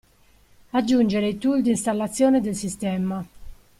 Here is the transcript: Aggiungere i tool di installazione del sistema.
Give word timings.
Aggiungere 0.73 1.27
i 1.27 1.37
tool 1.37 1.61
di 1.61 1.69
installazione 1.69 2.41
del 2.41 2.55
sistema. 2.55 3.23